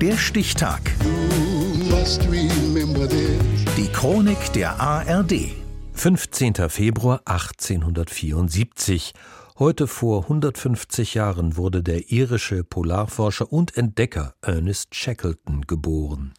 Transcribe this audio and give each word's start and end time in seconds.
Der 0.00 0.16
Stichtag. 0.16 0.80
Die 3.76 3.88
Chronik 3.88 4.52
der 4.52 4.80
ARD. 4.80 5.50
15. 5.92 6.54
Februar 6.68 7.22
1874. 7.24 9.12
Heute 9.58 9.88
vor 9.88 10.22
150 10.22 11.14
Jahren 11.14 11.56
wurde 11.56 11.82
der 11.82 12.12
irische 12.12 12.62
Polarforscher 12.62 13.52
und 13.52 13.76
Entdecker 13.76 14.34
Ernest 14.40 14.94
Shackleton 14.94 15.62
geboren. 15.66 16.32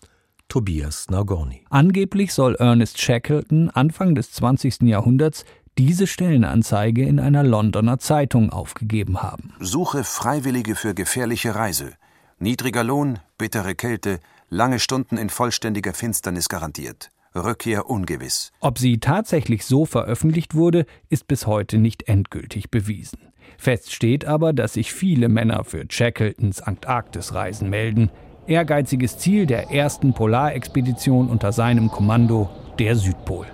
Tobias 0.48 1.08
Nagorny. 1.10 1.66
Angeblich 1.70 2.34
soll 2.34 2.56
Ernest 2.56 3.02
Shackleton 3.02 3.70
Anfang 3.72 4.16
des 4.16 4.32
20. 4.32 4.84
Jahrhunderts 4.84 5.44
diese 5.78 6.08
Stellenanzeige 6.08 7.06
in 7.06 7.20
einer 7.20 7.44
Londoner 7.44 8.00
Zeitung 8.00 8.52
aufgegeben 8.52 9.22
haben. 9.22 9.54
Suche 9.60 10.06
Freiwillige 10.06 10.76
für 10.76 10.94
gefährliche 10.94 11.56
Reise. 11.56 11.96
Niedriger 12.42 12.86
Lohn, 12.86 13.20
bittere 13.38 13.76
Kälte, 13.76 14.22
lange 14.50 14.80
Stunden 14.80 15.18
in 15.18 15.30
vollständiger 15.30 15.94
Finsternis 15.94 16.48
garantiert. 16.48 17.12
Rückkehr 17.36 17.90
ungewiss. 17.90 18.54
Ob 18.62 18.80
sie 18.80 19.00
tatsächlich 19.00 19.66
so 19.66 19.86
veröffentlicht 19.86 20.56
wurde, 20.56 20.86
ist 21.10 21.28
bis 21.28 21.48
heute 21.48 21.78
nicht 21.78 22.08
endgültig 22.08 22.72
bewiesen. 22.72 23.20
Fest 23.58 23.94
steht 23.94 24.24
aber, 24.24 24.54
dass 24.54 24.76
sich 24.76 24.94
viele 24.94 25.28
Männer 25.28 25.66
für 25.66 25.84
Shackletons 25.90 26.62
Antarktisreisen 26.62 27.70
melden. 27.70 28.10
Ehrgeiziges 28.48 29.18
Ziel 29.18 29.46
der 29.46 29.72
ersten 29.72 30.14
Polarexpedition 30.14 31.28
unter 31.28 31.52
seinem 31.52 31.90
Kommando, 31.90 32.50
der 32.80 32.96
Südpol. 32.96 33.48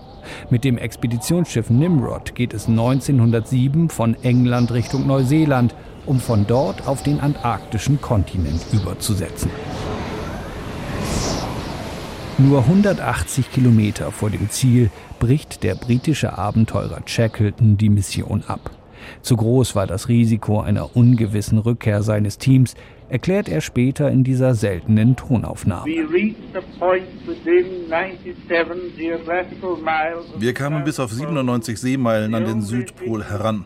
Mit 0.52 0.64
dem 0.64 0.78
Expeditionsschiff 0.78 1.72
Nimrod 1.72 2.36
geht 2.36 2.54
es 2.54 2.68
1907 2.68 3.90
von 3.90 4.16
England 4.22 4.72
Richtung 4.72 5.08
Neuseeland 5.08 5.76
um 6.06 6.20
von 6.20 6.46
dort 6.48 6.88
auf 6.88 7.04
den 7.04 7.20
antarktischen 7.20 8.02
Kontinent 8.02 8.62
überzusetzen. 8.72 9.50
Nur 12.38 12.60
180 12.60 13.52
Kilometer 13.52 14.12
vor 14.12 14.30
dem 14.30 14.50
Ziel 14.50 14.92
bricht 15.20 15.64
der 15.64 15.76
britische 15.76 16.38
Abenteurer 16.38 17.02
Shackleton 17.06 17.78
die 17.78 17.90
Mission 17.90 18.44
ab. 18.46 18.72
Zu 19.22 19.38
groß 19.38 19.76
war 19.76 19.88
das 19.88 20.10
Risiko 20.10 20.62
einer 20.62 20.96
ungewissen 20.96 21.58
Rückkehr 21.58 22.04
seines 22.04 22.38
Teams, 22.38 22.76
erklärt 23.10 23.50
er 23.50 23.62
später 23.62 24.10
in 24.10 24.24
dieser 24.24 24.56
seltenen 24.56 25.16
Tonaufnahme. 25.16 25.86
Wir 30.38 30.54
kamen 30.54 30.84
bis 30.84 31.00
auf 31.00 31.12
97 31.12 31.80
Seemeilen 31.80 32.36
an 32.36 32.46
den 32.46 32.62
Südpol 32.62 33.24
heran. 33.24 33.66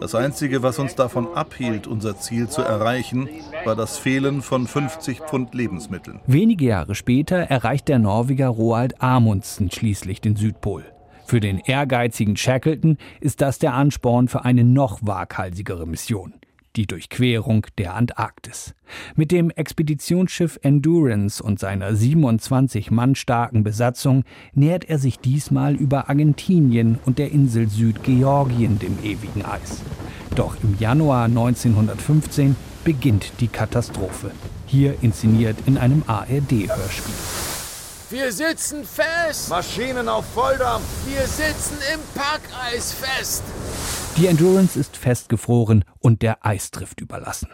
Das 0.00 0.14
Einzige, 0.14 0.62
was 0.62 0.78
uns 0.78 0.94
davon 0.94 1.26
abhielt, 1.34 1.86
unser 1.88 2.16
Ziel 2.18 2.48
zu 2.48 2.62
erreichen, 2.62 3.28
war 3.64 3.74
das 3.74 3.98
Fehlen 3.98 4.42
von 4.42 4.66
50 4.66 5.20
Pfund 5.22 5.54
Lebensmitteln. 5.54 6.20
Wenige 6.26 6.66
Jahre 6.66 6.94
später 6.94 7.36
erreicht 7.36 7.88
der 7.88 7.98
Norweger 7.98 8.48
Roald 8.48 9.02
Amundsen 9.02 9.70
schließlich 9.70 10.20
den 10.20 10.36
Südpol. 10.36 10.84
Für 11.28 11.40
den 11.40 11.58
ehrgeizigen 11.58 12.38
Shackleton 12.38 12.96
ist 13.20 13.42
das 13.42 13.58
der 13.58 13.74
Ansporn 13.74 14.28
für 14.28 14.46
eine 14.46 14.64
noch 14.64 15.00
waghalsigere 15.02 15.86
Mission 15.86 16.32
die 16.76 16.86
Durchquerung 16.86 17.66
der 17.76 17.94
Antarktis. 17.94 18.74
Mit 19.16 19.32
dem 19.32 19.50
Expeditionsschiff 19.50 20.60
Endurance 20.62 21.42
und 21.42 21.58
seiner 21.58 21.94
27 21.94 22.92
Mann 22.92 23.16
starken 23.16 23.64
Besatzung 23.64 24.22
nähert 24.54 24.84
er 24.84 24.98
sich 24.98 25.18
diesmal 25.18 25.74
über 25.74 26.08
Argentinien 26.08 26.98
und 27.04 27.18
der 27.18 27.32
Insel 27.32 27.68
Südgeorgien 27.68 28.78
dem 28.78 28.96
ewigen 29.02 29.44
Eis. 29.44 29.82
Doch 30.36 30.56
im 30.62 30.76
Januar 30.78 31.24
1915 31.24 32.54
beginnt 32.84 33.32
die 33.40 33.48
Katastrophe. 33.48 34.30
Hier 34.66 34.94
inszeniert 35.02 35.56
in 35.66 35.78
einem 35.78 36.04
ARD-Hörspiel. 36.06 37.57
Wir 38.10 38.32
sitzen 38.32 38.84
fest! 38.84 39.50
Maschinen 39.50 40.08
auf 40.08 40.24
Volldampf! 40.32 40.82
Wir 41.06 41.26
sitzen 41.26 41.76
im 41.92 42.00
Packeis 42.14 42.94
fest! 42.94 43.44
Die 44.16 44.26
Endurance 44.28 44.80
ist 44.80 44.96
festgefroren 44.96 45.84
und 45.98 46.22
der 46.22 46.46
Eisdrift 46.46 47.02
überlassen. 47.02 47.50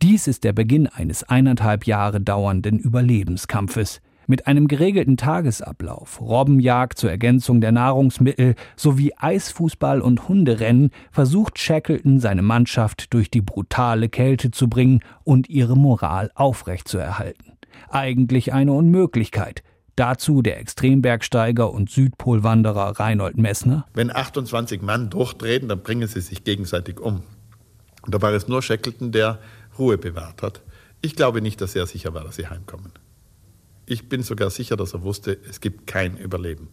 Dies 0.00 0.26
ist 0.26 0.44
der 0.44 0.54
Beginn 0.54 0.86
eines 0.86 1.24
eineinhalb 1.24 1.86
Jahre 1.86 2.18
dauernden 2.18 2.78
Überlebenskampfes. 2.78 4.00
Mit 4.26 4.46
einem 4.46 4.68
geregelten 4.68 5.18
Tagesablauf, 5.18 6.18
Robbenjagd 6.22 6.98
zur 6.98 7.10
Ergänzung 7.10 7.60
der 7.60 7.72
Nahrungsmittel 7.72 8.54
sowie 8.76 9.12
Eisfußball 9.18 10.00
und 10.00 10.28
Hunderennen 10.28 10.92
versucht 11.10 11.58
Shackleton 11.58 12.20
seine 12.20 12.40
Mannschaft 12.40 13.12
durch 13.12 13.30
die 13.30 13.42
brutale 13.42 14.08
Kälte 14.08 14.50
zu 14.50 14.70
bringen 14.70 15.00
und 15.24 15.50
ihre 15.50 15.76
Moral 15.76 16.30
aufrechtzuerhalten. 16.34 17.58
Eigentlich 17.90 18.54
eine 18.54 18.72
Unmöglichkeit, 18.72 19.62
Dazu 19.96 20.42
der 20.42 20.58
Extrembergsteiger 20.58 21.72
und 21.72 21.90
Südpolwanderer 21.90 22.98
Reinhold 22.98 23.36
Messner. 23.36 23.86
Wenn 23.94 24.14
28 24.14 24.82
Mann 24.82 25.10
durchdrehen, 25.10 25.68
dann 25.68 25.82
bringen 25.82 26.08
sie 26.08 26.20
sich 26.20 26.44
gegenseitig 26.44 27.00
um. 27.00 27.22
Und 28.02 28.14
da 28.14 28.22
war 28.22 28.32
es 28.32 28.48
nur 28.48 28.62
Shackleton, 28.62 29.12
der 29.12 29.38
Ruhe 29.78 29.98
bewahrt 29.98 30.42
hat. 30.42 30.62
Ich 31.02 31.16
glaube 31.16 31.40
nicht, 31.42 31.60
dass 31.60 31.74
er 31.74 31.86
sicher 31.86 32.14
war, 32.14 32.24
dass 32.24 32.36
sie 32.36 32.48
heimkommen. 32.48 32.92
Ich 33.86 34.08
bin 34.08 34.22
sogar 34.22 34.50
sicher, 34.50 34.76
dass 34.76 34.94
er 34.94 35.02
wusste, 35.02 35.38
es 35.48 35.60
gibt 35.60 35.86
kein 35.86 36.16
Überleben. 36.16 36.68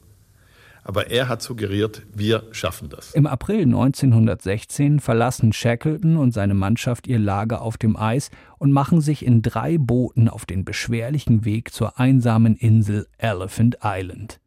Aber 0.88 1.12
er 1.12 1.28
hat 1.28 1.42
suggeriert, 1.42 2.03
wir 2.16 2.44
schaffen 2.52 2.88
das. 2.88 3.12
Im 3.12 3.28
April 3.28 3.64
1916 3.64 5.02
verlassen 5.02 5.52
Shackleton 5.52 6.16
und 6.16 6.31
seine 6.31 6.53
Mannschaft 6.53 7.08
ihr 7.08 7.20
Lager 7.20 7.62
auf 7.62 7.78
dem 7.78 7.98
Eis 7.98 8.31
und 8.58 8.72
machen 8.72 9.02
sich 9.02 9.25
in 9.25 9.42
drei 9.42 9.78
Booten 9.78 10.30
auf 10.30 10.46
den 10.46 10.64
beschwerlichen 10.64 11.44
Weg 11.44 11.74
zur 11.74 12.00
einsamen 12.00 12.56
Insel 12.56 13.06
Elephant 13.18 13.80
Island. 13.84 14.40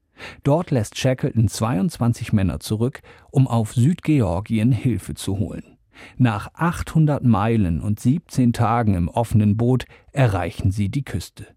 Dort 0.43 0.71
lässt 0.71 0.97
Shackleton 0.97 1.47
22 1.47 2.33
Männer 2.33 2.59
zurück, 2.59 3.03
um 3.31 3.47
auf 3.47 3.75
Südgeorgien 3.75 4.73
Hilfe 4.73 5.13
zu 5.13 5.39
holen. 5.39 5.77
Nach 6.17 6.49
800 6.55 7.23
Meilen 7.23 7.83
und 7.83 8.01
17 8.01 8.55
Tagen 8.55 8.95
im 8.95 9.09
offenen 9.09 9.59
Boot 9.59 9.85
erreichen 10.13 10.71
sie 10.71 10.89
die 10.89 11.05
Küste. 11.05 11.49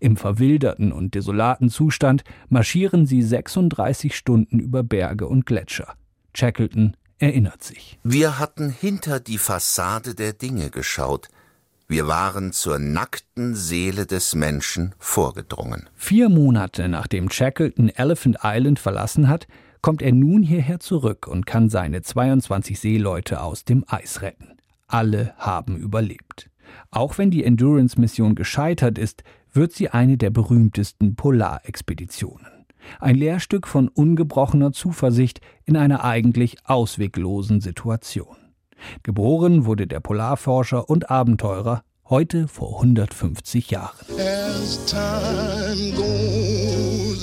Im 0.00 0.16
verwilderten 0.16 0.92
und 0.92 1.14
desolaten 1.14 1.68
Zustand 1.68 2.24
marschieren 2.48 3.06
sie 3.06 3.22
36 3.22 4.16
Stunden 4.16 4.58
über 4.58 4.82
Berge 4.82 5.28
und 5.28 5.46
Gletscher. 5.46 5.94
Shackleton 6.34 6.96
erinnert 7.18 7.62
sich. 7.62 7.98
Wir 8.02 8.38
hatten 8.38 8.70
hinter 8.70 9.20
die 9.20 9.38
Fassade 9.38 10.14
der 10.14 10.32
Dinge 10.32 10.70
geschaut. 10.70 11.28
Wir 11.86 12.06
waren 12.06 12.52
zur 12.52 12.78
nackten 12.78 13.54
Seele 13.54 14.06
des 14.06 14.34
Menschen 14.34 14.94
vorgedrungen. 14.98 15.88
Vier 15.94 16.28
Monate 16.28 16.88
nachdem 16.88 17.30
Shackleton 17.30 17.90
Elephant 17.90 18.38
Island 18.42 18.78
verlassen 18.78 19.28
hat, 19.28 19.46
kommt 19.82 20.00
er 20.00 20.12
nun 20.12 20.42
hierher 20.42 20.80
zurück 20.80 21.26
und 21.26 21.46
kann 21.46 21.68
seine 21.68 22.02
22 22.02 22.78
Seeleute 22.78 23.42
aus 23.42 23.64
dem 23.64 23.84
Eis 23.86 24.22
retten. 24.22 24.56
Alle 24.86 25.34
haben 25.36 25.76
überlebt. 25.76 26.48
Auch 26.90 27.18
wenn 27.18 27.30
die 27.30 27.44
Endurance-Mission 27.44 28.34
gescheitert 28.34 28.98
ist, 28.98 29.22
wird 29.52 29.72
sie 29.72 29.88
eine 29.90 30.16
der 30.16 30.30
berühmtesten 30.30 31.16
Polarexpeditionen. 31.16 32.46
Ein 32.98 33.16
Lehrstück 33.16 33.66
von 33.66 33.88
ungebrochener 33.88 34.72
Zuversicht 34.72 35.40
in 35.64 35.76
einer 35.76 36.04
eigentlich 36.04 36.56
ausweglosen 36.64 37.60
Situation. 37.60 38.36
Geboren 39.02 39.66
wurde 39.66 39.86
der 39.86 40.00
Polarforscher 40.00 40.88
und 40.88 41.10
Abenteurer 41.10 41.82
heute 42.08 42.48
vor 42.48 42.76
150 42.76 43.70
Jahren. 43.70 44.06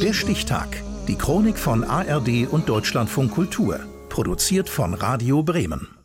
Der 0.01 0.13
Stichtag. 0.13 0.83
Die 1.07 1.15
Chronik 1.15 1.57
von 1.57 1.83
ARD 1.83 2.47
und 2.49 2.69
Deutschlandfunk 2.69 3.31
Kultur. 3.31 3.79
Produziert 4.09 4.69
von 4.69 4.93
Radio 4.93 5.43
Bremen. 5.43 5.96